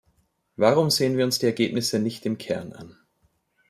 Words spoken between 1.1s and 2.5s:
wir uns die Ergebnisse nicht im